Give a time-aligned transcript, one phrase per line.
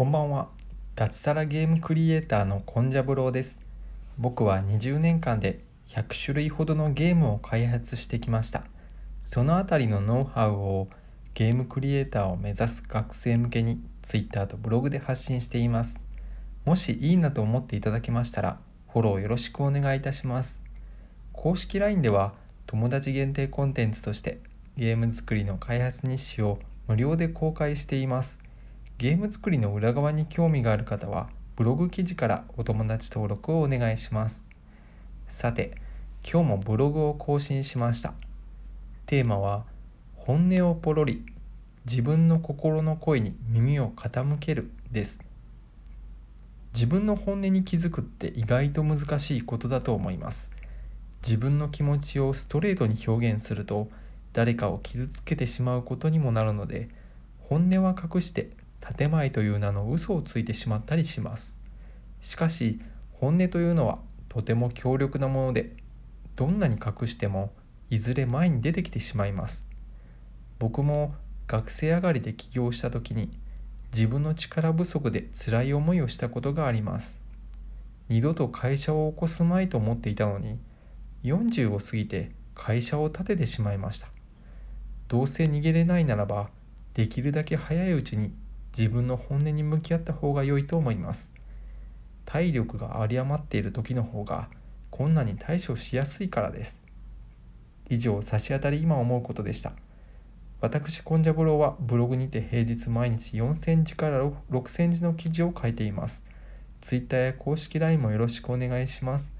[0.00, 0.48] こんばんは。
[0.96, 3.60] 脱サラゲームクリエイターのコンジャブローです。
[4.16, 8.64] 僕は20年間で100種類ほどのゲームを開発してきました。
[9.20, 10.88] そのあたりのノウハウを
[11.34, 16.00] ゲームクリエイターを目指す学生向けに Twitter とブログで発信しています。
[16.64, 18.58] もしいいなと思っていただけましたら
[18.88, 20.62] フォローよろしくお願いいたします。
[21.34, 22.32] 公式 LINE では
[22.66, 24.40] 友達限定コンテンツとして
[24.78, 26.58] ゲーム作りの開発日誌を
[26.88, 28.38] 無料で公開しています。
[29.00, 34.44] ゲーム作りの裏側に興味がある方はブログ記事からお友達登録をお願いします。
[35.26, 35.72] さて
[36.22, 38.12] 今日もブログを更新しました。
[39.06, 39.64] テーマは
[40.16, 41.24] 本音をポロリ
[41.86, 45.22] 自分の心の声に耳を傾けるです。
[46.74, 50.50] 自分の本音に気づくって意外と難しいことだと思います。
[51.22, 53.88] 自分の気持ちをストレートに表現すると
[54.34, 56.90] 誰かを傷つけてしまうことにもなるので
[57.38, 61.56] 本音は隠して建前という名の嘘をついてしまったりします。
[62.20, 62.80] しかし
[63.12, 65.76] 本音というのはとても強力なもので
[66.36, 67.52] どんなに隠しても
[67.90, 69.66] いずれ前に出てきてしまいます。
[70.58, 71.14] 僕も
[71.46, 73.30] 学生上がりで起業した時に
[73.92, 77.18] 自分の力不足で辛い思いをしたことがあります。
[78.08, 80.58] 二度と会社を起こすまいと思っていたのに
[81.24, 84.08] 40を過ぎて会社を建ててしまいました。
[85.08, 86.50] どうせ逃げれないならば
[86.94, 88.32] できるだけ早いうちに
[88.76, 91.30] 自分の本音に向き合った方が良いと思います。
[92.24, 94.48] 体力が有り余っている時の方が
[94.90, 96.78] 困難に対処しやすいからです。
[97.88, 99.72] 以上差し当たり今思うことでした。
[100.60, 106.22] 私コンジャブローはブログにて平日毎日4センチから6センチの記事を書いています。
[106.80, 109.34] Twitter や公式 LINE もよろしくお願いします。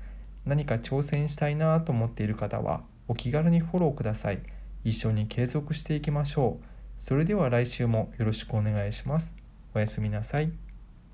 [0.44, 4.40] 何か挑戦したいなと思っている方はお気軽にフォローください。
[4.82, 6.64] 一緒に継続していきましょう。
[7.00, 9.32] それでは来週もよろしくお願いします。
[9.74, 10.69] おやすみなさい。